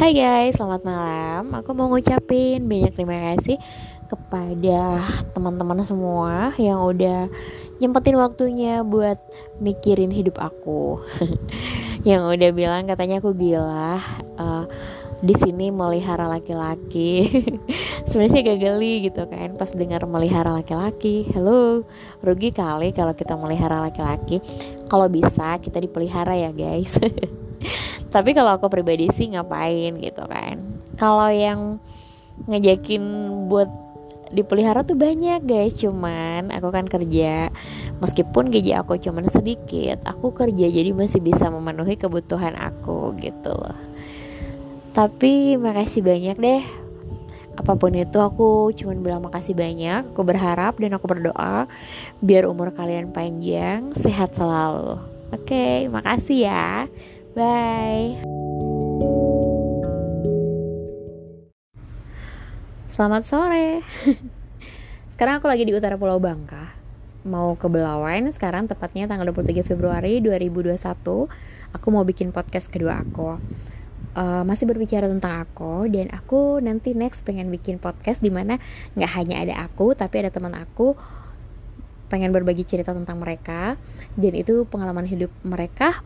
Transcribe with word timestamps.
Hai 0.00 0.16
guys, 0.16 0.56
selamat 0.56 0.80
malam. 0.80 1.52
Aku 1.60 1.76
mau 1.76 1.84
ngucapin 1.92 2.64
banyak 2.64 2.96
terima 2.96 3.20
kasih 3.20 3.60
kepada 4.08 4.96
teman-teman 5.36 5.84
semua 5.84 6.56
yang 6.56 6.80
udah 6.80 7.28
nyempetin 7.84 8.16
waktunya 8.16 8.80
buat 8.80 9.20
mikirin 9.60 10.08
hidup 10.08 10.40
aku. 10.40 11.04
yang 12.08 12.24
udah 12.32 12.48
bilang 12.48 12.88
katanya 12.88 13.20
aku 13.20 13.36
gila. 13.36 14.00
Uh, 14.40 14.64
di 15.20 15.36
sini 15.36 15.68
melihara 15.68 16.32
laki-laki. 16.32 17.44
Sebenarnya 18.08 18.56
gak 18.56 18.60
geli 18.72 19.04
gitu 19.04 19.28
kan 19.28 19.52
pas 19.60 19.68
dengar 19.76 20.00
melihara 20.08 20.56
laki-laki. 20.56 21.28
Halo, 21.36 21.84
rugi 22.24 22.56
kali 22.56 22.96
kalau 22.96 23.12
kita 23.12 23.36
melihara 23.36 23.84
laki-laki. 23.84 24.40
Kalau 24.88 25.12
bisa 25.12 25.60
kita 25.60 25.76
dipelihara 25.76 26.40
ya 26.40 26.56
guys. 26.56 26.96
tapi 28.10 28.34
kalau 28.34 28.58
aku 28.58 28.66
pribadi 28.66 29.06
sih 29.14 29.30
ngapain 29.30 29.94
gitu 30.02 30.26
kan. 30.26 30.58
Kalau 30.98 31.30
yang 31.30 31.78
ngejakin 32.50 33.02
buat 33.46 33.70
dipelihara 34.30 34.86
tuh 34.86 34.98
banyak 34.98 35.42
guys. 35.46 35.78
Cuman 35.78 36.50
aku 36.54 36.68
kan 36.74 36.86
kerja 36.86 37.50
meskipun 38.02 38.50
gaji 38.50 38.72
aku 38.74 38.96
cuman 38.96 39.28
sedikit 39.28 40.00
aku 40.08 40.32
kerja 40.32 40.66
jadi 40.70 40.90
masih 40.94 41.20
bisa 41.20 41.50
memenuhi 41.52 41.98
kebutuhan 41.98 42.58
aku 42.58 43.14
gitu 43.22 43.54
loh. 43.54 43.78
Tapi 44.90 45.54
makasih 45.54 46.02
banyak 46.02 46.36
deh. 46.38 46.62
Apa 47.54 47.76
pun 47.76 47.92
itu 47.92 48.18
aku 48.18 48.72
cuman 48.72 48.98
bilang 49.04 49.22
makasih 49.22 49.54
banyak. 49.54 50.10
Aku 50.10 50.26
berharap 50.26 50.80
dan 50.82 50.96
aku 50.96 51.06
berdoa 51.06 51.70
biar 52.18 52.50
umur 52.50 52.74
kalian 52.74 53.14
panjang 53.14 53.94
sehat 53.94 54.34
selalu. 54.34 54.98
Oke 55.30 55.54
okay, 55.54 55.76
makasih 55.86 56.50
ya 56.50 56.90
Bye. 57.40 58.20
Selamat 62.92 63.24
sore. 63.24 63.80
Sekarang 65.16 65.40
aku 65.40 65.48
lagi 65.48 65.64
di 65.64 65.72
utara 65.72 65.96
Pulau 65.96 66.20
Bangka. 66.20 66.76
Mau 67.24 67.56
ke 67.56 67.64
Belawan 67.72 68.28
sekarang 68.28 68.68
tepatnya 68.68 69.08
tanggal 69.08 69.32
23 69.32 69.64
Februari 69.64 70.20
2021. 70.20 70.76
Aku 71.80 71.86
mau 71.88 72.04
bikin 72.04 72.28
podcast 72.28 72.68
kedua 72.68 73.00
aku. 73.00 73.40
Uh, 74.12 74.44
masih 74.44 74.68
berbicara 74.68 75.08
tentang 75.08 75.40
aku 75.40 75.88
dan 75.88 76.12
aku 76.12 76.60
nanti 76.60 76.92
next 76.92 77.24
pengen 77.24 77.48
bikin 77.48 77.80
podcast 77.80 78.20
di 78.20 78.28
mana 78.28 78.60
nggak 79.00 79.12
hanya 79.16 79.36
ada 79.40 79.54
aku 79.64 79.96
tapi 79.96 80.26
ada 80.26 80.34
teman 80.34 80.52
aku 80.52 80.92
pengen 82.10 82.34
berbagi 82.34 82.66
cerita 82.66 82.90
tentang 82.90 83.22
mereka 83.22 83.78
dan 84.18 84.32
itu 84.34 84.66
pengalaman 84.66 85.06
hidup 85.06 85.30
mereka 85.46 86.02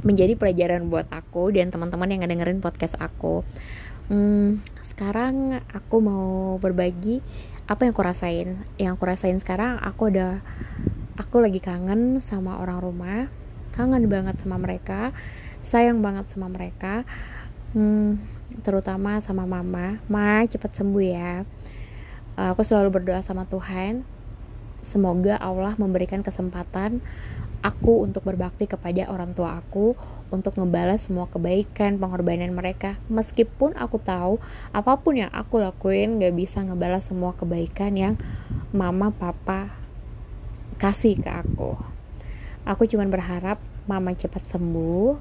menjadi 0.00 0.36
pelajaran 0.36 0.88
buat 0.88 1.06
aku 1.12 1.52
dan 1.52 1.68
teman-teman 1.68 2.08
yang 2.08 2.20
ngedengerin 2.24 2.64
podcast 2.64 2.96
aku. 2.96 3.44
Hmm, 4.10 4.64
sekarang 4.82 5.62
aku 5.70 5.96
mau 6.02 6.58
berbagi 6.58 7.22
apa 7.70 7.86
yang 7.86 7.92
aku 7.94 8.02
rasain. 8.04 8.58
Yang 8.76 8.98
aku 8.98 9.04
rasain 9.06 9.38
sekarang 9.38 9.78
aku 9.78 10.10
udah 10.10 10.42
aku 11.20 11.44
lagi 11.44 11.62
kangen 11.62 12.18
sama 12.24 12.58
orang 12.58 12.82
rumah, 12.82 13.30
kangen 13.76 14.08
banget 14.10 14.40
sama 14.42 14.58
mereka, 14.58 15.14
sayang 15.62 16.02
banget 16.02 16.26
sama 16.32 16.50
mereka. 16.50 17.06
Hmm, 17.76 18.18
terutama 18.66 19.22
sama 19.22 19.46
mama. 19.46 20.02
Ma, 20.10 20.42
cepat 20.48 20.74
sembuh 20.74 21.04
ya. 21.04 21.46
Aku 22.34 22.64
selalu 22.64 22.88
berdoa 23.00 23.20
sama 23.22 23.46
Tuhan. 23.46 24.02
Semoga 24.80 25.36
Allah 25.38 25.76
memberikan 25.76 26.24
kesempatan 26.24 27.04
aku 27.60 28.04
untuk 28.04 28.24
berbakti 28.24 28.64
kepada 28.64 29.08
orang 29.12 29.36
tua 29.36 29.60
aku 29.60 29.92
untuk 30.32 30.56
ngebalas 30.56 31.08
semua 31.08 31.28
kebaikan 31.28 32.00
pengorbanan 32.00 32.52
mereka. 32.56 32.96
Meskipun 33.12 33.76
aku 33.76 34.00
tahu 34.00 34.40
apa 34.72 34.96
pun 35.00 35.20
yang 35.20 35.32
aku 35.32 35.60
lakuin 35.60 36.20
gak 36.20 36.34
bisa 36.36 36.64
ngebalas 36.64 37.08
semua 37.08 37.36
kebaikan 37.36 37.92
yang 37.96 38.14
mama 38.72 39.12
papa 39.12 39.72
kasih 40.80 41.20
ke 41.20 41.28
aku. 41.28 41.76
Aku 42.64 42.88
cuma 42.88 43.04
berharap 43.08 43.60
mama 43.84 44.16
cepat 44.16 44.48
sembuh. 44.48 45.20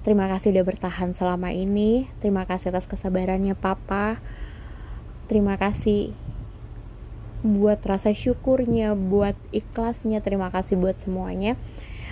Terima 0.00 0.28
kasih 0.32 0.56
udah 0.56 0.64
bertahan 0.64 1.12
selama 1.12 1.52
ini. 1.52 2.08
Terima 2.24 2.48
kasih 2.48 2.72
atas 2.72 2.88
kesabarannya 2.88 3.52
papa. 3.56 4.20
Terima 5.28 5.60
kasih 5.60 6.16
buat 7.40 7.80
rasa 7.84 8.12
syukurnya, 8.12 8.92
buat 8.96 9.36
ikhlasnya, 9.50 10.20
terima 10.20 10.52
kasih 10.52 10.76
buat 10.76 11.00
semuanya. 11.00 11.56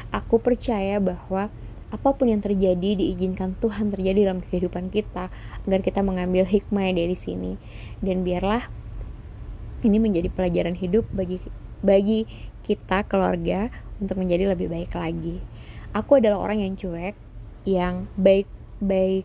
Aku 0.09 0.41
percaya 0.41 0.97
bahwa 0.99 1.53
apa 1.89 2.09
pun 2.13 2.29
yang 2.29 2.45
terjadi 2.45 3.01
diizinkan 3.01 3.57
Tuhan 3.57 3.89
terjadi 3.89 4.29
dalam 4.29 4.45
kehidupan 4.45 4.93
kita 4.93 5.33
agar 5.65 5.81
kita 5.81 6.05
mengambil 6.05 6.45
hikmah 6.45 6.93
dari 6.93 7.17
sini 7.17 7.57
dan 8.05 8.29
biarlah 8.29 8.69
ini 9.81 9.97
menjadi 9.97 10.29
pelajaran 10.29 10.77
hidup 10.77 11.09
bagi 11.17 11.41
bagi 11.81 12.29
kita 12.61 13.09
keluarga 13.09 13.73
untuk 14.03 14.21
menjadi 14.21 14.53
lebih 14.53 14.69
baik 14.69 14.93
lagi. 14.93 15.41
Aku 15.97 16.21
adalah 16.21 16.45
orang 16.45 16.61
yang 16.61 16.77
cuek, 16.77 17.17
yang 17.65 18.05
baik-baik 18.21 19.25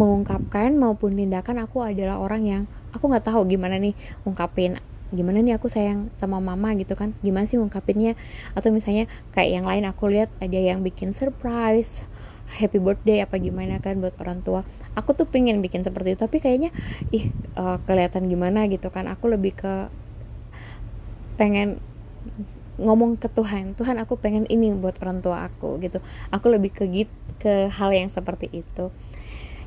mengungkapkan 0.00 0.72
maupun 0.78 1.12
tindakan 1.12 1.66
aku 1.66 1.84
adalah 1.84 2.22
orang 2.22 2.42
yang 2.46 2.62
aku 2.94 3.04
nggak 3.10 3.26
tahu 3.26 3.46
gimana 3.46 3.78
nih 3.78 3.94
ungkapin 4.26 4.78
gimana 5.10 5.42
nih 5.42 5.58
aku 5.58 5.66
sayang 5.66 6.06
sama 6.16 6.38
mama 6.38 6.70
gitu 6.78 6.94
kan? 6.94 7.14
Gimana 7.20 7.42
sih 7.46 7.58
ungkapinnya 7.58 8.14
atau 8.54 8.70
misalnya 8.70 9.10
kayak 9.34 9.50
yang 9.60 9.66
lain 9.66 9.84
aku 9.90 10.06
lihat 10.06 10.30
ada 10.38 10.54
yang 10.54 10.86
bikin 10.86 11.10
surprise 11.10 12.06
happy 12.50 12.82
birthday 12.82 13.22
apa 13.22 13.38
gimana 13.38 13.78
kan 13.82 13.98
buat 13.98 14.14
orang 14.22 14.42
tua. 14.42 14.62
Aku 14.94 15.14
tuh 15.14 15.26
pengen 15.26 15.62
bikin 15.62 15.82
seperti 15.82 16.14
itu 16.14 16.22
tapi 16.22 16.38
kayaknya 16.42 16.70
ih 17.14 17.30
uh, 17.58 17.82
kelihatan 17.86 18.30
gimana 18.30 18.70
gitu 18.70 18.90
kan? 18.90 19.10
Aku 19.10 19.26
lebih 19.30 19.54
ke 19.58 19.90
pengen 21.34 21.82
ngomong 22.78 23.18
ke 23.18 23.26
Tuhan. 23.26 23.74
Tuhan 23.74 23.98
aku 23.98 24.14
pengen 24.14 24.46
ini 24.46 24.70
buat 24.78 24.94
orang 25.02 25.26
tua 25.26 25.46
aku 25.46 25.78
gitu. 25.82 25.98
Aku 26.30 26.46
lebih 26.50 26.70
ke 26.70 26.86
git 26.86 27.10
ke 27.42 27.66
hal 27.66 27.90
yang 27.90 28.06
seperti 28.06 28.46
itu 28.62 28.94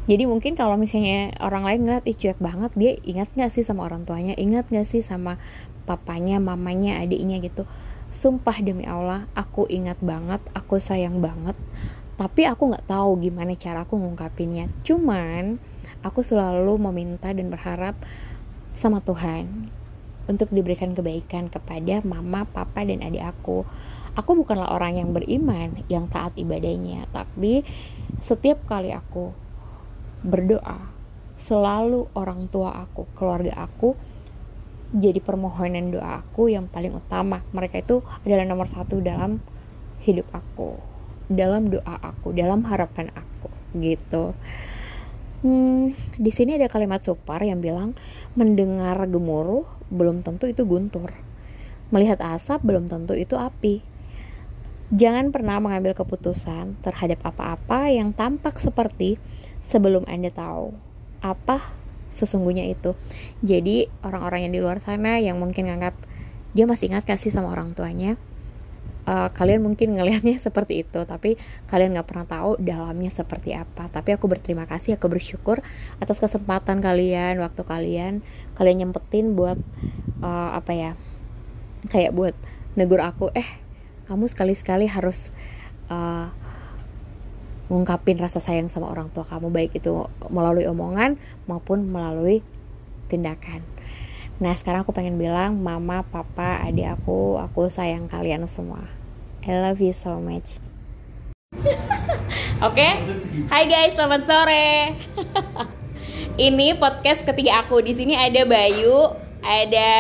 jadi 0.04 0.28
mungkin 0.28 0.60
kalau 0.60 0.76
misalnya 0.76 1.32
orang 1.40 1.64
lain 1.64 1.82
ngeliat 1.88 2.04
ih 2.04 2.18
cuek 2.18 2.40
banget 2.44 2.72
dia 2.76 2.92
ingat 3.08 3.32
gak 3.40 3.52
sih 3.56 3.64
sama 3.64 3.88
orang 3.88 4.04
tuanya? 4.04 4.36
Ingat 4.36 4.68
gak 4.68 4.88
sih 4.88 5.00
sama 5.00 5.40
papanya 5.88 6.44
mamanya 6.44 7.00
adiknya? 7.00 7.40
Gitu. 7.40 7.64
Sumpah 8.12 8.60
demi 8.60 8.84
Allah 8.84 9.32
aku 9.32 9.64
ingat 9.72 9.98
banget 10.04 10.44
aku 10.52 10.78
sayang 10.78 11.24
banget 11.24 11.56
tapi 12.14 12.46
aku 12.46 12.70
nggak 12.70 12.86
tahu 12.86 13.18
gimana 13.18 13.58
cara 13.58 13.90
aku 13.90 13.98
ngungkapinnya. 13.98 14.70
Cuman 14.86 15.58
aku 16.06 16.22
selalu 16.22 16.78
meminta 16.78 17.34
dan 17.34 17.50
berharap 17.50 17.98
sama 18.78 19.02
Tuhan 19.02 19.74
untuk 20.30 20.48
diberikan 20.54 20.94
kebaikan 20.94 21.50
kepada 21.50 22.06
mama, 22.06 22.46
papa, 22.48 22.86
dan 22.86 23.02
adik 23.02 23.26
aku. 23.26 23.66
Aku 24.14 24.38
bukanlah 24.38 24.70
orang 24.70 25.02
yang 25.02 25.10
beriman, 25.10 25.74
yang 25.90 26.06
taat 26.06 26.38
ibadahnya, 26.38 27.10
tapi 27.10 27.66
setiap 28.22 28.62
kali 28.70 28.94
aku 28.94 29.34
berdoa 30.24 30.80
selalu 31.38 32.08
orang 32.16 32.48
tua 32.48 32.88
aku 32.88 33.04
keluarga 33.14 33.68
aku 33.68 33.94
jadi 34.94 35.20
permohonan 35.20 35.90
doa 35.90 36.22
aku 36.22 36.54
yang 36.54 36.70
paling 36.70 36.94
utama. 36.94 37.42
Mereka 37.50 37.82
itu 37.82 38.06
adalah 38.22 38.46
nomor 38.46 38.70
satu 38.70 39.02
dalam 39.02 39.42
hidup 40.06 40.30
aku 40.30 40.78
dalam 41.32 41.72
doa 41.72 41.98
aku 41.98 42.36
dalam 42.36 42.62
harapan 42.70 43.10
aku 43.16 43.50
gitu. 43.82 44.38
Hmm, 45.44 45.92
di 46.16 46.32
sini 46.32 46.56
ada 46.56 46.72
kalimat 46.72 47.04
supar 47.04 47.44
yang 47.44 47.60
bilang 47.60 47.98
mendengar 48.38 48.96
gemuruh 49.10 49.68
belum 49.92 50.24
tentu 50.24 50.48
itu 50.48 50.64
guntur. 50.64 51.12
Melihat 51.90 52.22
asap 52.24 52.64
belum 52.64 52.88
tentu 52.88 53.18
itu 53.18 53.36
api. 53.36 53.84
Jangan 54.94 55.34
pernah 55.34 55.58
mengambil 55.58 55.98
keputusan 55.98 56.78
terhadap 56.86 57.26
apa-apa 57.26 57.90
yang 57.90 58.14
tampak 58.14 58.62
seperti 58.62 59.18
sebelum 59.64 60.04
Anda 60.06 60.30
tahu 60.30 60.76
apa 61.24 61.74
sesungguhnya 62.14 62.70
itu. 62.70 62.94
Jadi 63.42 63.90
orang-orang 64.06 64.48
yang 64.48 64.54
di 64.54 64.62
luar 64.62 64.78
sana 64.78 65.18
yang 65.18 65.42
mungkin 65.42 65.66
nganggap 65.66 65.98
dia 66.54 66.70
masih 66.70 66.94
ingat 66.94 67.10
kasih 67.10 67.34
sama 67.34 67.50
orang 67.50 67.74
tuanya, 67.74 68.14
uh, 69.10 69.30
kalian 69.34 69.66
mungkin 69.66 69.98
ngelihatnya 69.98 70.38
seperti 70.46 70.86
itu, 70.86 71.02
tapi 71.10 71.36
kalian 71.68 71.98
nggak 71.98 72.08
pernah 72.08 72.28
tahu 72.30 72.62
dalamnya 72.62 73.10
seperti 73.10 73.58
apa. 73.58 73.90
Tapi 73.90 74.14
aku 74.14 74.30
berterima 74.30 74.70
kasih, 74.70 75.02
aku 75.02 75.10
bersyukur 75.10 75.66
atas 75.98 76.22
kesempatan 76.22 76.80
kalian, 76.80 77.42
waktu 77.42 77.66
kalian, 77.66 78.14
kalian 78.54 78.86
nyempetin 78.86 79.34
buat 79.34 79.58
uh, 80.22 80.54
apa 80.54 80.72
ya, 80.78 80.92
kayak 81.90 82.14
buat 82.14 82.36
negur 82.78 83.02
aku, 83.02 83.34
eh 83.34 83.48
kamu 84.06 84.28
sekali-sekali 84.28 84.86
harus 84.86 85.32
uh, 85.88 86.30
ngungkapin 87.74 88.22
rasa 88.22 88.38
sayang 88.38 88.70
sama 88.70 88.86
orang 88.94 89.10
tua 89.10 89.26
kamu 89.26 89.50
baik 89.50 89.74
itu 89.74 90.06
melalui 90.30 90.70
omongan 90.70 91.18
maupun 91.50 91.90
melalui 91.90 92.46
tindakan. 93.10 93.66
Nah 94.38 94.54
sekarang 94.54 94.86
aku 94.86 94.94
pengen 94.94 95.18
bilang 95.18 95.58
mama, 95.58 96.06
papa, 96.06 96.62
adik 96.62 96.94
aku, 96.94 97.42
aku 97.42 97.74
sayang 97.74 98.06
kalian 98.06 98.46
semua. 98.46 98.86
I 99.42 99.58
love 99.58 99.82
you 99.82 99.90
so 99.90 100.22
much. 100.22 100.62
Oke, 102.68 102.90
Hai 103.50 103.66
guys, 103.66 103.98
selamat 103.98 104.22
sore. 104.30 104.94
Ini 106.46 106.78
podcast 106.78 107.26
ketiga 107.26 107.66
aku. 107.66 107.82
Di 107.82 107.98
sini 107.98 108.14
ada 108.14 108.42
Bayu, 108.46 109.18
ada 109.42 109.94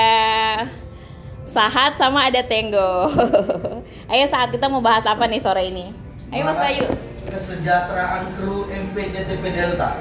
Sahat 1.45 2.01
sama 2.01 2.25
ada 2.25 2.41
Tenggo. 2.41 3.05
Ayo 4.11 4.25
saat 4.29 4.49
kita 4.49 4.65
mau 4.69 4.81
bahas 4.81 5.05
apa 5.05 5.29
nih 5.29 5.37
sore 5.37 5.69
ini? 5.69 5.93
Ayo 6.33 6.49
Mas 6.49 6.57
Bayu. 6.57 7.12
Kesejahteraan 7.23 8.35
kru 8.35 8.67
MP 8.67 9.15
CTP 9.15 9.43
Delta. 9.55 9.95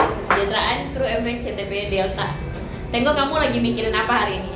Kesejahteraan 0.00 0.96
kru 0.96 1.04
MV 1.04 1.26
CTP 1.44 1.72
Delta. 1.92 2.32
Tenggo 2.88 3.12
kamu 3.12 3.34
lagi 3.36 3.58
mikirin 3.60 3.92
apa 3.92 4.14
hari 4.24 4.40
ini? 4.40 4.54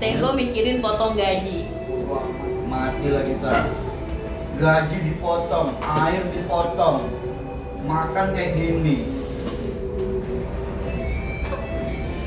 Tenggo 0.00 0.32
mikirin 0.32 0.80
potong 0.80 1.20
gaji. 1.20 1.68
Mati 2.64 3.06
lah 3.12 3.24
kita. 3.28 3.54
Gaji 4.54 4.96
dipotong, 5.12 5.76
air 5.82 6.22
dipotong, 6.32 7.10
makan 7.84 8.26
kayak 8.32 8.54
gini. 8.56 9.04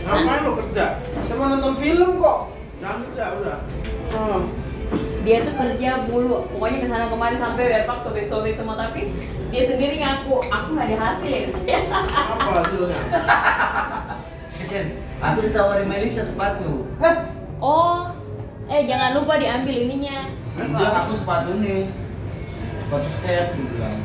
Ngapain 0.06 0.46
lo 0.46 0.52
kerja? 0.62 1.02
Sama 1.26 1.56
nonton 1.56 1.74
film 1.82 2.22
kok. 2.22 2.40
Jangan 2.78 3.00
kerja 3.10 3.24
udah. 3.42 3.58
Oh. 4.14 4.67
Dia 5.28 5.44
tuh 5.44 5.60
kerja 5.60 6.08
mulu, 6.08 6.48
pokoknya 6.56 6.78
ke 6.80 6.88
sana 6.88 7.12
kemari 7.12 7.36
sampai 7.36 7.68
werpak 7.68 8.00
sobek-sobek 8.00 8.56
semua 8.56 8.80
tapi 8.80 9.12
dia 9.52 9.68
sendiri 9.68 10.00
ngaku 10.00 10.40
aku 10.48 10.68
nggak 10.72 10.88
ada 10.88 10.98
hasil 11.04 11.28
ya. 11.28 11.40
Apa 12.16 12.64
hasilnya? 12.64 13.00
Jen, 14.72 14.88
aku 15.20 15.38
ditawarin 15.44 15.92
Melisa 15.92 16.24
sepatu. 16.24 16.88
Oh, 17.60 18.08
eh 18.72 18.88
jangan 18.88 19.20
lupa 19.20 19.36
diambil 19.36 19.76
ininya. 19.76 20.32
Bilang 20.56 20.96
aku 20.96 21.20
sepatu 21.20 21.60
nih, 21.60 21.92
sepatu 22.88 23.08
skate, 23.12 23.52
bilang. 23.52 24.00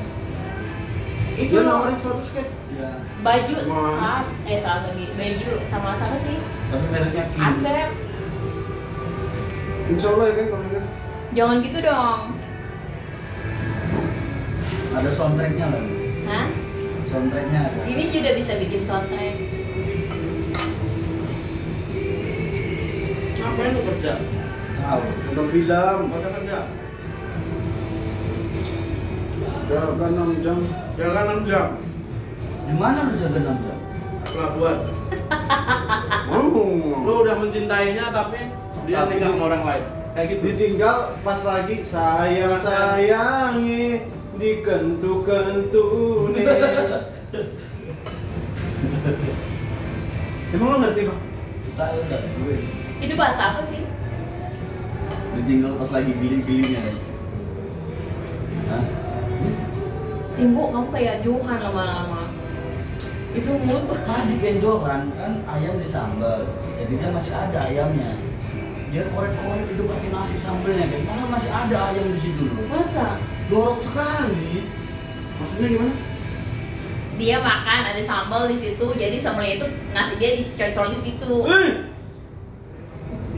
Itu 1.38 1.54
Dia 1.54 1.62
loh, 1.62 1.86
nawarin 1.86 1.96
sepatu 2.02 2.22
skate. 2.26 2.50
Ya, 2.72 2.90
baju 3.22 3.54
saat 3.94 4.26
eh 4.42 4.58
saat 4.58 4.90
lagi 4.90 5.06
baju 5.14 5.50
sama 5.70 5.94
siapa 5.94 6.16
sih? 6.26 6.38
tapi 6.66 6.86
mereknya. 6.90 7.24
Asep. 7.38 7.88
Insya 9.92 10.08
Allah 10.08 10.24
ya 10.24 10.34
kan 10.34 10.46
kalau 10.48 10.66
kan. 10.66 10.71
Jangan 11.32 11.64
gitu 11.64 11.78
dong. 11.80 12.20
Ada 14.92 15.10
soundtracknya 15.16 15.66
lagi. 15.72 15.94
Hah? 16.28 16.46
Soundtracknya 17.08 17.60
ada. 17.72 17.80
Ini 17.88 18.04
juga 18.12 18.30
bisa 18.36 18.52
bikin 18.60 18.84
soundtrack. 18.84 19.36
Ngapain 23.40 23.72
lo 23.72 23.80
kerja? 23.88 24.12
Tahu. 24.76 25.02
Nonton 25.32 25.46
film. 25.48 25.96
Apa 26.12 26.28
kerja? 26.36 26.58
Jaga 29.72 30.06
6 30.12 30.44
jam. 30.44 30.58
Jaga 31.00 31.20
6 31.32 31.48
jam. 31.48 31.66
Di 32.68 32.74
mana 32.76 33.08
lu 33.08 33.14
jaga 33.16 33.38
6 33.40 33.64
jam? 33.64 33.78
Pelabuhan. 34.28 34.78
Oh. 36.32 37.04
Lo 37.04 37.26
udah 37.26 37.36
mencintainya 37.36 38.08
tapi 38.08 38.48
dia 38.88 39.04
nikah 39.04 39.28
di- 39.28 39.36
sama 39.36 39.44
orang 39.52 39.62
lain. 39.68 39.84
Kayak 40.12 40.26
gitu. 40.28 40.42
Ditinggal 40.52 40.96
pas 41.24 41.40
lagi 41.40 41.80
sayang 41.80 42.60
sayangi 42.60 44.04
dikentu-kentu 44.36 45.88
nih. 46.36 46.46
Emang 50.52 50.68
lo 50.68 50.76
ngerti 50.84 51.00
bang? 51.08 51.20
Tahu 51.72 51.96
udah 51.96 52.20
gue. 52.20 52.56
Itu 53.00 53.14
bahasa 53.16 53.42
apa 53.56 53.60
sih? 53.72 53.82
Ditinggal 55.40 55.80
pas 55.80 55.90
lagi 55.96 56.12
gili-gilinya. 56.12 56.82
Hah? 58.68 58.84
Timbu 60.36 60.62
kamu 60.72 60.88
kayak 60.92 61.24
Johan 61.24 61.58
lama-lama. 61.60 62.28
Itu 63.32 63.48
mulut 63.64 63.88
tuh. 63.88 63.96
Tadi 64.04 64.36
kenjoran 64.44 65.08
kan 65.16 65.32
ayam 65.56 65.80
disambal, 65.80 66.52
jadi 66.76 66.94
kan 67.00 67.10
masih 67.16 67.32
ada 67.32 67.58
ayamnya. 67.64 68.12
Dia 68.92 69.08
korek-korek 69.08 69.72
itu 69.72 69.82
pakai 69.88 70.08
nasi 70.12 70.36
sambelnya 70.38 70.84
kan, 70.84 71.00
karena 71.00 71.24
masih 71.26 71.48
ada 71.50 71.76
ayam 71.88 72.06
di 72.12 72.20
situ 72.20 72.42
loh. 72.44 72.60
Masa? 72.68 73.16
Dorok 73.48 73.78
sekali. 73.80 74.68
Maksudnya 75.40 75.68
gimana? 75.72 75.94
Dia 77.16 77.36
makan 77.40 77.80
ada 77.88 78.02
sambal 78.04 78.42
di 78.52 78.56
situ, 78.60 78.84
jadi 78.92 79.16
sambalnya 79.18 79.54
itu 79.56 79.66
nasi 79.90 80.12
dia 80.20 80.30
dicocol 80.36 80.86
di 80.92 81.00
situ. 81.02 81.34
Eh, 81.48 81.70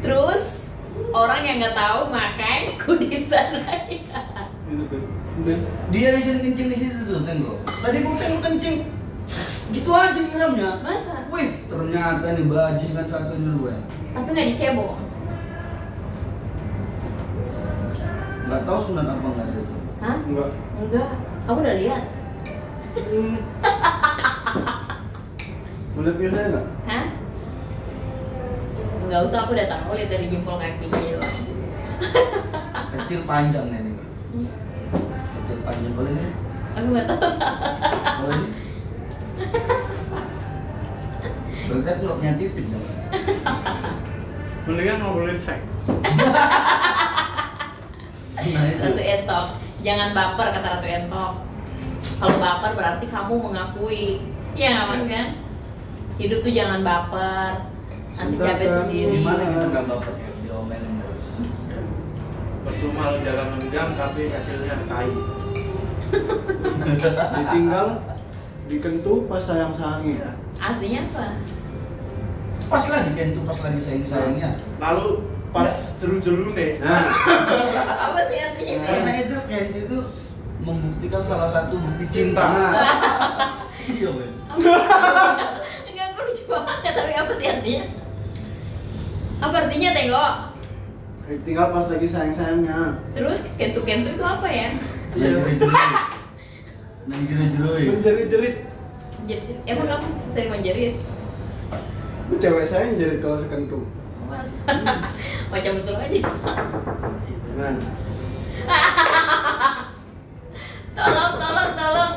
Terus 0.02 0.66
orang 1.14 1.42
yang 1.46 1.56
nggak 1.62 1.76
tahu 1.78 2.00
makan 2.10 2.60
kudisan 2.82 3.62
lagi. 3.62 4.02
gitu 4.66 4.84
tuh. 4.90 5.02
Dia 5.90 6.18
di 6.18 6.22
sini 6.22 6.38
kencing 6.44 6.68
di 6.70 6.76
situ 6.76 6.98
tuh, 7.06 7.22
tengok. 7.22 7.62
Tadi 7.78 8.02
gua 8.02 8.14
tengok 8.18 8.40
kencing, 8.42 8.76
gitu 9.70 9.90
aja 9.94 10.18
nyiramnya. 10.18 10.70
Masa? 10.82 11.30
Wih, 11.30 11.62
ternyata 11.70 12.26
nih 12.34 12.46
bajingan 12.46 13.06
satu 13.06 13.32
ini 13.32 13.50
gue. 13.54 13.74
Tapi 14.14 14.28
nggak 14.30 14.46
dicebok. 14.50 14.94
Gak 18.44 18.62
tahu 18.62 18.78
sunat 18.82 19.06
apa 19.08 19.26
nggak 19.26 19.46
dia 19.48 19.62
tuh. 19.62 19.78
Hah? 19.98 20.16
enggak. 20.20 20.48
Enggak. 20.76 21.08
Kamu 21.44 21.58
udah 21.60 21.76
lihat? 21.76 22.02
Hmm. 22.94 23.36
Melihat 25.94 26.16
biasanya 26.18 26.46
enggak? 26.50 26.66
Hah? 26.84 27.04
Enggak 29.00 29.20
usah, 29.24 29.38
aku 29.44 29.50
udah 29.52 29.66
tahu 29.66 29.90
lihat 29.96 30.10
dari 30.10 30.26
jempol 30.28 30.56
kakinya 30.56 30.98
doang. 30.98 31.36
Kecil 32.94 33.20
panjang 33.24 33.64
nih. 33.68 33.80
nih. 33.80 33.94
Kecil 35.40 35.58
panjang 35.62 35.92
kalau 35.92 36.10
ini, 36.10 36.28
Aku 36.74 36.86
nggak 36.90 37.06
tahu. 37.06 37.20
kalau 37.94 38.30
ini. 38.30 38.48
Berarti 41.64 41.88
aku 41.90 42.02
nggak 42.02 42.18
punya 42.18 42.34
titik 42.36 42.64
dong. 42.68 42.84
Mendingan 44.64 44.96
ngobrolin 45.00 45.38
seks. 45.38 45.62
Nah 48.52 48.64
itu. 48.68 48.82
Ratu 48.84 49.02
Entok. 49.02 49.46
Jangan 49.80 50.08
baper 50.12 50.46
kata 50.52 50.68
Ratu 50.76 50.88
Entok. 50.88 51.32
Kalau 52.20 52.36
baper 52.36 52.70
berarti 52.76 53.06
kamu 53.08 53.34
mengakui. 53.40 54.06
Iya 54.54 54.68
nggak 54.86 55.08
kan? 55.08 55.28
Hidup 56.20 56.38
tuh 56.44 56.52
jangan 56.52 56.80
baper. 56.84 57.50
Nanti 58.14 58.34
Cinta 58.38 58.46
capek 58.46 58.66
kan 58.68 58.78
sendiri. 58.86 59.14
Gimana 59.18 59.42
kita 59.42 59.66
nggak 59.72 59.84
baper 59.90 60.12
ya? 60.14 60.30
Diomelin 60.44 60.92
terus. 61.02 61.24
Percuma 62.64 63.02
lo 63.12 63.18
jalan 63.20 63.46
6 63.60 63.74
jam 63.74 63.88
tapi 63.96 64.22
hasilnya 64.30 64.76
tai. 64.86 65.12
Ditinggal 67.34 67.86
dikentu 68.64 69.12
pas 69.28 69.42
sayang 69.44 69.74
sayangi. 69.76 70.22
Artinya 70.56 71.00
apa? 71.10 71.26
Pas 72.64 72.84
lagi 72.88 73.10
kan 73.12 73.28
tuh 73.36 73.44
pas 73.44 73.58
lagi 73.60 73.80
sayang 73.82 74.06
sayangnya. 74.08 74.50
Lalu 74.80 75.26
pas 75.54 75.70
jeru-jeru 76.02 76.50
nih. 76.50 76.82
Nah, 76.82 77.14
apa 78.10 78.20
sih 78.26 78.38
artinya? 78.42 78.78
Karena 78.90 79.12
itu 79.22 79.36
Kent 79.46 79.70
itu 79.78 79.98
membuktikan 80.66 81.22
salah 81.30 81.54
satu 81.54 81.78
bukti 81.78 82.04
cinta. 82.10 82.42
nah, 82.42 82.74
Iya 83.86 84.10
men. 84.10 84.32
Enggak 85.86 86.06
aku 86.10 86.20
lucu 86.26 86.44
banget 86.50 86.92
tapi 86.98 87.12
apa 87.14 87.32
sih 87.38 87.46
artinya? 87.46 87.84
Apa 89.38 89.54
artinya 89.62 89.90
Tengok? 89.94 90.34
ditinggal 91.24 91.72
pas 91.72 91.88
lagi 91.88 92.04
sayang 92.04 92.36
sayangnya. 92.36 93.00
Terus 93.16 93.40
kentu-kentu 93.56 94.12
itu 94.12 94.24
apa 94.26 94.48
ya? 94.50 94.68
Iya 95.16 95.28
jeru-jeru. 95.38 95.72
Nang 97.08 97.22
jeru-jeru 97.30 97.70
ya. 97.78 97.88
Menjerit-jerit. 97.94 98.56
Jadi, 99.24 99.52
emang 99.64 99.86
kamu 99.88 100.06
sering 100.28 100.50
menjerit? 100.52 100.94
Itu 102.28 102.34
cewek 102.42 102.66
saya 102.68 102.92
yang 102.92 102.96
jerit 102.98 103.18
kalau 103.24 103.40
sekentu. 103.40 103.88
Mas. 104.28 104.50
Macam 105.52 105.72
betul 105.80 105.96
aja. 105.98 106.20
Tolong, 110.94 111.32
tolong, 111.42 111.70
tolong. 111.74 112.14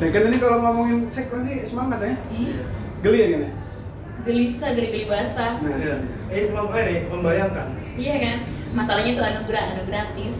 saya 0.00 0.16
kan 0.16 0.32
ini 0.32 0.40
kalau 0.40 0.64
ngomongin 0.64 1.12
seks 1.12 1.28
pasti 1.28 1.54
semangat 1.68 2.00
ya. 2.00 2.16
Geli 3.04 3.18
ya 3.20 3.28
kan 3.36 3.40
ya? 3.44 3.50
gelisah, 4.20 4.70
geli-geli 4.76 5.08
basah. 5.08 5.60
Nah, 5.64 5.76
Iya. 5.76 5.96
Eh, 6.28 6.52
mem 6.52 6.68
ini 6.76 6.96
membayangkan. 7.08 7.68
Iya 7.96 8.14
kan? 8.20 8.36
Masalahnya 8.76 9.12
itu 9.16 9.22
anugerah, 9.22 9.62
anu 9.74 9.82
gratis. 9.88 10.36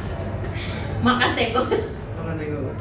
Makan 1.06 1.30
tengok. 1.36 1.68
Makan 2.18 2.34
tengok. 2.36 2.74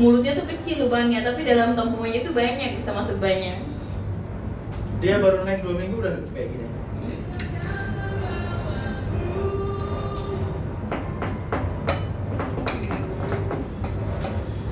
Mulutnya 0.00 0.32
tuh 0.34 0.48
kecil 0.48 0.88
lubangnya, 0.88 1.20
tapi 1.20 1.44
dalam 1.44 1.76
tempuhnya 1.76 2.24
itu 2.24 2.32
banyak, 2.32 2.80
bisa 2.80 2.90
masuk 2.96 3.20
banyak. 3.20 3.60
Dia 5.04 5.20
baru 5.20 5.44
naik 5.44 5.62
2 5.62 5.78
minggu 5.78 6.00
udah 6.00 6.14
kayak 6.32 6.48
gini. 6.50 6.66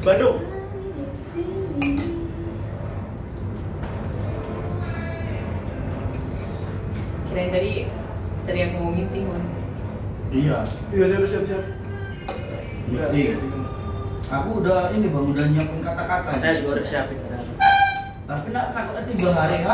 Bandung. 0.01 0.39
Kirain 7.29 7.51
tadi 7.55 7.73
teriak 8.49 8.71
mau 8.75 8.91
meeting, 8.91 9.29
Wan. 9.29 9.45
Iya. 10.35 10.65
Iya, 10.91 11.05
siap 11.07 11.25
siap 11.29 11.45
siap. 11.47 11.65
Meeting. 12.91 13.70
Aku 14.31 14.63
udah 14.63 14.95
ini 14.95 15.11
bang, 15.11 15.27
udah 15.27 15.45
nyiapin 15.51 15.83
kata-kata. 15.83 16.31
Saya 16.39 16.63
juga 16.63 16.79
udah 16.79 16.87
siapin. 16.87 17.19
Tapi 18.31 18.47
nak 18.55 18.71
takutnya 18.71 19.03
tiba 19.11 19.35
hari 19.35 19.67
H 19.67 19.69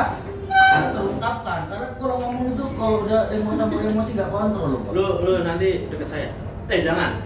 nggak 0.49 0.91
terungkapkan. 0.97 1.61
Karena 1.69 1.89
kalau 2.01 2.17
ngomong 2.25 2.57
itu 2.57 2.65
kalau 2.73 3.05
udah 3.05 3.21
emosi 3.29 3.57
campur 3.61 3.79
emosi 3.85 4.11
nggak 4.17 4.31
kontrol 4.33 4.69
loh 4.73 4.81
bang. 4.89 4.95
Lu 4.97 5.05
lu 5.29 5.33
nanti 5.45 5.69
deket 5.93 6.09
saya. 6.09 6.29
Eh 6.73 6.81
jangan. 6.81 7.21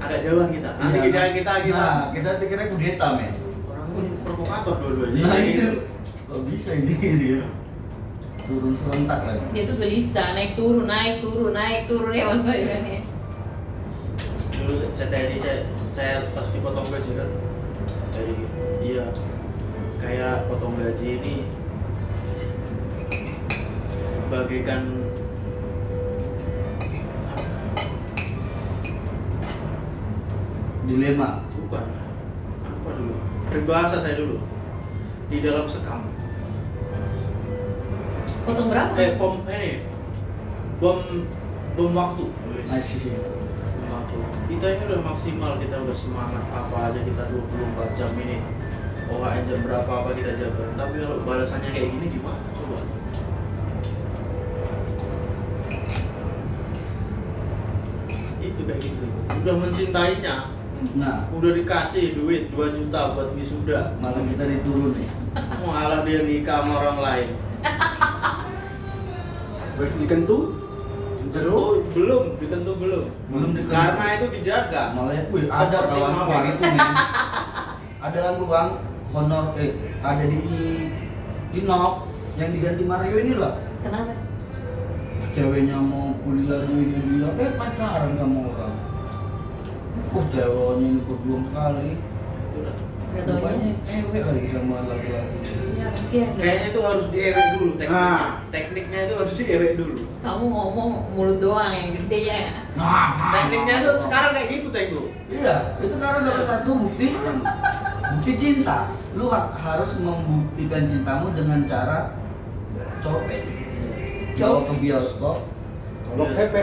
Agak 0.00 0.24
jauhan 0.24 0.48
kita. 0.48 0.70
Nanti 0.80 0.96
Iya, 0.96 1.04
kita 1.04 1.20
nah. 1.20 1.32
kita 1.36 1.52
kita. 1.68 1.84
Nah, 1.84 2.04
kita 2.16 2.28
pikirnya 2.40 2.66
kudeta 2.72 3.06
men. 3.12 3.30
Orang 3.68 3.88
ini 4.00 4.10
provokator 4.24 4.74
dua-duanya. 4.80 5.20
Nah 5.20 5.36
Jadi 5.36 5.44
itu. 5.44 5.60
gitu. 5.60 5.70
Kok 6.32 6.40
bisa 6.48 6.70
ini 6.80 6.92
gitu 6.96 7.24
ya? 7.36 7.44
Turun 8.40 8.72
serentak 8.72 9.20
lagi. 9.28 9.44
dia 9.52 9.62
tuh 9.68 9.76
gelisah 9.76 10.28
naik 10.32 10.56
turun 10.56 10.88
naik 10.88 11.20
turun 11.20 11.52
naik 11.52 11.86
turun 11.92 12.10
ya 12.16 12.24
mas 12.32 12.40
Bayu 12.40 12.66
kan 12.66 12.82
ya 12.82 13.00
dulu 14.60 14.86
tadi 14.96 15.79
saya, 15.90 16.30
pas 16.30 16.46
dipotong 16.54 16.86
gaji 16.86 17.12
kan? 17.18 17.30
Tadi 18.14 18.34
iya. 18.82 19.06
Kayak 20.00 20.48
potong 20.48 20.80
gaji 20.80 21.08
ini 21.20 21.34
bagaikan 24.30 24.82
Dilema. 30.90 31.46
bukan. 31.54 31.86
Apa 32.66 32.88
dulu? 32.98 33.14
Peribahasa 33.46 34.02
saya 34.02 34.18
dulu. 34.18 34.42
Di 35.30 35.38
dalam 35.38 35.70
sekam. 35.70 36.02
Potong 38.42 38.74
berapa? 38.74 38.98
Eh 38.98 39.14
bom 39.14 39.46
ini. 39.46 39.86
Bom 40.82 41.30
bom 41.78 41.94
waktu. 41.94 42.26
Masih. 42.66 43.14
Kita 44.50 44.66
ini 44.66 44.82
udah 44.90 45.00
maksimal 45.06 45.52
kita 45.62 45.76
udah 45.86 45.96
semangat 45.96 46.44
apa 46.50 46.76
aja 46.90 47.00
kita 47.02 47.22
24 47.30 47.98
jam 47.98 48.10
ini. 48.18 48.42
OHN 49.10 49.42
jam 49.50 49.60
berapa 49.66 49.90
apa 49.90 50.10
kita 50.14 50.32
jaga. 50.38 50.64
Tapi 50.74 50.94
kalau 51.02 51.22
balasannya 51.26 51.70
kayak 51.70 51.88
gini 51.94 52.06
gimana 52.10 52.42
coba? 52.54 52.78
Itu 58.40 58.60
kayak 58.66 58.80
gitu. 58.82 59.04
Udah 59.42 59.54
mencintainya 59.58 60.60
Nah, 60.96 61.28
udah 61.28 61.52
dikasih 61.52 62.16
duit 62.16 62.48
2 62.56 62.72
juta 62.72 63.12
buat 63.12 63.36
wisuda. 63.36 64.00
Malah 64.00 64.24
kita 64.24 64.48
diturun 64.48 64.96
nih. 64.96 65.08
malah 65.60 66.08
dia 66.08 66.24
nikah 66.24 66.64
sama 66.64 66.72
orang 66.80 66.98
lain. 67.04 67.28
Baik 69.76 69.92
dikentu. 70.00 70.56
Jeruk. 71.28 71.52
oh 71.52 71.70
belum 71.92 72.22
dikentu 72.40 72.72
belum 72.80 73.04
Belum 73.28 73.50
dikentu. 73.52 73.76
karena 73.76 74.04
itu 74.16 74.26
dijaga 74.32 74.82
Malah 74.96 75.12
ya, 75.12 75.22
wih 75.28 75.44
ada 75.46 75.78
kawan 75.84 76.12
kayak 76.26 76.44
gitu 76.48 76.64
men. 76.64 76.92
Ada 78.00 78.18
kan 78.24 78.32
lu 78.40 78.46
bang, 78.48 78.70
honor 79.12 79.44
eh 79.60 79.70
ada 80.00 80.24
di 80.24 80.40
di 81.52 81.60
Nok 81.62 81.94
yang 82.40 82.50
diganti 82.50 82.82
Mario 82.88 83.16
ini 83.20 83.34
lah. 83.36 83.54
kenapa 83.84 84.12
Ceweknya 85.30 85.78
mau 85.78 86.10
kuliah 86.24 86.64
di 86.64 86.74
ini 86.74 86.98
dia, 87.20 87.28
eh 87.38 87.50
pacaran 87.54 88.18
sama 88.18 88.40
orang. 88.50 88.74
Oh 90.10 90.24
ceweknya 90.26 90.86
ini 90.90 91.00
berjuang 91.06 91.44
sekali. 91.46 91.90
Lagi 92.60 94.46
sama 94.48 94.86
laki-laki. 94.86 95.38
ya 95.74 95.86
kasihan 95.90 96.30
ya. 96.30 96.38
Kayaknya 96.38 96.66
itu 96.70 96.80
harus 96.80 97.06
diewek 97.10 97.46
dulu 97.56 97.68
tekniknya. 97.74 97.98
Ah. 97.98 98.26
Tekniknya 98.50 98.98
itu 99.02 99.14
harus 99.16 99.32
diewek 99.34 99.72
dulu. 99.74 99.96
kamu 100.20 100.44
ngomong 100.46 100.90
mulut 101.16 101.38
doang 101.40 101.72
yang 101.72 101.88
gede 101.96 102.18
ya 102.28 102.40
Nah, 102.76 103.32
Tekniknya 103.32 103.74
itu 103.80 103.90
sekarang 103.98 104.30
kayak 104.32 104.48
gitu 104.52 104.68
Tenggo. 104.70 105.02
Iya, 105.26 105.56
itu 105.80 105.94
karena 105.96 106.18
salah 106.20 106.46
satu 106.46 106.70
bukti 106.78 107.06
bukti 108.10 108.32
cinta. 108.36 108.78
Lu 109.10 109.26
ha- 109.26 109.50
harus 109.52 109.90
membuktikan 109.98 110.86
cintamu 110.86 111.34
dengan 111.34 111.66
cara 111.66 112.14
copet. 113.00 113.42
Bawa 114.40 114.64
ke 114.64 114.74
bioskop, 114.80 115.36
Tolong 116.08 116.32
pepe. 116.32 116.62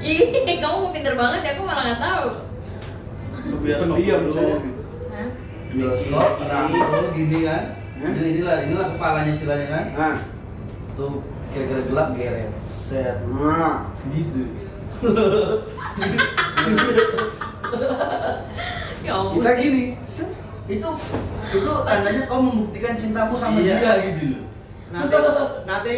ih 0.00 0.56
kamu 0.56 0.88
pinter 0.88 1.14
banget 1.14 1.40
ya 1.44 1.50
aku 1.52 1.62
malah 1.62 1.84
nggak 1.84 2.00
tahu 2.00 2.26
Ke 3.44 3.54
bioskop 3.60 3.92
Pendiam 3.92 4.20
dulu. 4.24 4.56
Bioskop, 5.74 6.30
rangkul 6.46 7.04
gini 7.12 7.38
kan. 7.44 7.62
Ini 7.94 8.26
inilah, 8.38 8.56
inilah 8.66 8.86
kepalanya 8.94 9.32
silanya 9.34 9.66
kan. 9.70 9.84
Nah, 9.96 10.16
Tuh 10.94 11.26
kira-kira 11.50 11.80
gelap 11.90 12.08
geret. 12.14 12.50
Set. 12.62 13.18
nah. 13.26 13.90
Gitu. 14.14 14.42
ya 19.04 19.12
Kita 19.34 19.50
gini. 19.58 19.84
Set. 20.06 20.30
Itu 20.64 20.88
itu 21.52 21.72
tandanya 21.84 22.22
kau 22.24 22.40
membuktikan 22.40 22.96
cintamu 22.96 23.36
sama 23.36 23.60
Iya. 23.60 23.76
dia 23.76 23.92
gitu 24.08 24.22
loh. 24.32 24.44
Nanti 24.94 25.16
nanti 25.66 25.94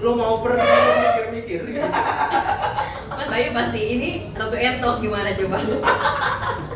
lu 0.00 0.10
mau 0.16 0.40
pergi 0.40 0.62
lu 0.64 0.94
mikir-mikir. 1.36 1.60
mas 3.12 3.28
Bayu 3.28 3.48
pasti 3.52 3.82
ini 3.82 4.10
entok 4.32 4.96
gimana 4.98 5.30
coba 5.36 5.58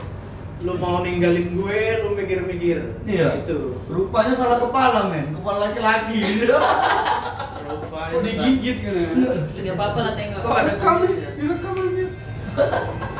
Lu 0.64 0.72
mau 0.76 1.04
ninggalin 1.04 1.52
gue, 1.52 1.80
lu 2.00 2.16
mikir-mikir. 2.16 2.78
Iya. 3.04 3.44
Itu. 3.44 3.76
Rupanya 3.86 4.32
salah 4.32 4.56
kepala 4.56 5.12
men, 5.12 5.36
kepala 5.36 5.68
laki-laki. 5.68 6.20
Rupanya 7.66 8.14
Oh, 8.16 8.22
digigit 8.22 8.86
kan. 8.86 8.94
Gak 9.52 9.74
apa-apa 9.74 9.98
lah 10.00 10.12
tengok 10.14 10.40
Kok 10.40 10.54
ada 10.54 10.70
nih, 10.70 10.78
kumisnya? 10.78 11.28
direkam 11.34 11.74
aja. 11.74 12.06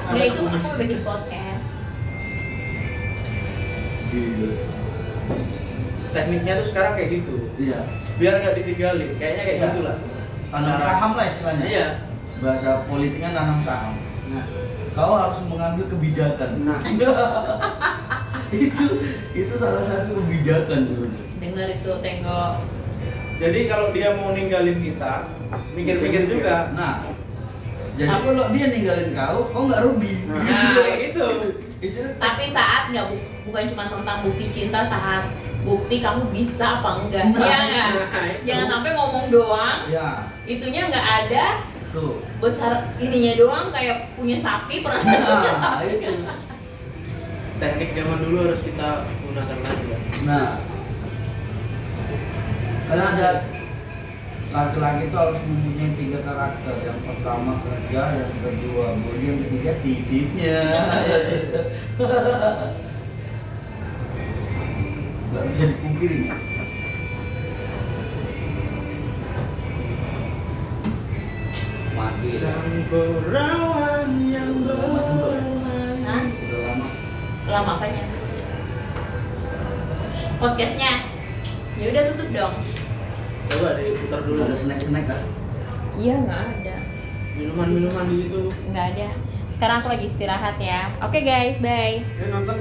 Ya 0.07 0.23
itu 0.31 0.39
aku 0.39 0.69
bikin 0.79 1.03
podcast 1.03 1.63
Gitu. 4.07 4.47
Tekniknya 6.09 6.53
tuh 6.63 6.67
sekarang 6.71 6.93
kayak 6.95 7.11
gitu. 7.11 7.37
Iya. 7.59 7.79
Biar 8.17 8.35
nggak 8.39 8.55
ditinggalin. 8.57 9.11
Kayaknya 9.19 9.43
kayak 9.43 9.59
Iya. 9.59 9.67
gitulah. 9.69 9.97
Tanam 10.49 10.79
saham 10.79 11.11
lah 11.13 11.25
istilahnya. 11.27 11.65
Iya. 11.67 11.87
Bahasa 12.39 12.87
politiknya 12.87 13.31
nanam 13.35 13.59
saham. 13.59 13.99
Nah, 14.31 14.45
Kau 14.97 15.13
harus 15.13 15.37
mengambil 15.45 15.85
kebijakan. 15.93 16.65
Nah. 16.65 16.81
itu 18.49 18.85
itu 19.37 19.55
salah 19.55 19.85
satu 19.85 20.17
kebijakan. 20.17 21.13
Dengar 21.37 21.69
itu 21.69 21.93
tengok 22.01 22.53
Jadi 23.37 23.69
kalau 23.69 23.93
dia 23.93 24.17
mau 24.17 24.33
ninggalin 24.33 24.81
kita, 24.81 25.29
mikir-mikir 25.77 26.25
juga. 26.25 26.73
Nah, 26.73 27.05
jadi 27.93 28.09
Apa? 28.09 28.25
kalau 28.25 28.49
dia 28.49 28.73
ninggalin 28.73 29.13
kau, 29.13 29.53
kau 29.53 29.69
nggak 29.69 29.85
rugi. 29.85 30.25
Nah. 30.25 30.41
Nah, 30.49 30.73
kayak 30.81 30.99
gitu. 31.05 31.27
itu 31.77 32.01
Tapi 32.17 32.45
saat 32.57 32.89
nggak 32.89 33.13
bu- 33.13 33.25
bukan 33.45 33.69
cuma 33.69 33.93
tentang 33.93 34.25
bukti 34.25 34.49
cinta 34.49 34.89
saat 34.89 35.29
bukti 35.61 36.01
kamu 36.01 36.33
bisa 36.33 36.81
apa 36.81 37.05
enggak 37.05 37.25
Nah, 37.29 37.45
Iya 37.45 37.59
nggak? 37.61 37.89
nah, 37.93 38.25
itu. 38.25 38.45
Jangan 38.49 38.67
sampai 38.71 38.91
ngomong 38.97 39.25
doang 39.29 39.79
ya 39.93 40.09
Itunya 40.47 40.81
nggak 40.89 41.07
ada 41.21 41.47
tuh. 41.97 42.21
Besar 42.45 42.93
ininya 43.01 43.33
doang 43.41 43.73
kayak 43.73 44.13
punya 44.13 44.37
sapi 44.37 44.85
pernah 44.85 45.01
Nah, 45.01 45.81
itu. 45.89 46.13
Teknik 47.57 47.97
zaman 47.97 48.21
dulu 48.21 48.37
harus 48.45 48.61
kita 48.61 49.09
gunakan 49.25 49.59
lagi 49.65 49.87
ya. 49.89 49.99
Nah, 50.29 50.61
karena 52.93 53.05
ada 53.17 53.29
laki-laki 54.53 55.09
itu 55.09 55.17
harus 55.17 55.41
mempunyai 55.49 55.97
tiga 55.97 56.21
karakter. 56.21 56.75
Yang 56.85 57.01
pertama 57.09 57.65
kerja, 57.65 58.03
yang 58.21 58.37
kedua 58.45 58.93
body, 59.01 59.25
yang 59.25 59.41
ketiga 59.49 59.73
titiknya. 59.81 60.61
Gak 65.33 65.45
bisa 65.53 65.65
dipungkiri. 65.69 66.33
Sang 72.87 73.19
perawan 73.19 74.31
yang 74.31 74.63
Udah 74.63 74.77
lama 74.79 75.01
juga 75.11 75.29
ya? 75.35 75.43
Hah? 76.07 76.23
Udah 76.23 76.61
lama. 76.71 76.87
Lama 77.51 77.71
apanya? 77.83 78.05
Podcastnya 80.37 80.93
ya 81.77 81.85
udah 81.93 82.03
tutup 82.13 82.29
dong 82.31 82.55
Coba 83.51 83.69
diputar 83.75 84.21
dulu. 84.23 84.39
Ada 84.47 84.55
snack-snack 84.55 85.05
kan? 85.11 85.23
Iya 85.97 86.15
nggak 86.25 86.41
ada 86.63 86.75
Minuman-minuman 87.37 88.05
di 88.07 88.17
situ. 88.29 88.43
nggak 88.71 88.87
ada 88.95 89.09
sekarang 89.57 89.81
aku 89.81 89.89
lagi 89.89 90.05
istirahat 90.13 90.57
ya 90.61 90.93
oke 91.01 91.17
guys 91.17 91.57
bye 91.65 91.97
eh 92.05 92.29
nonton 92.29 92.61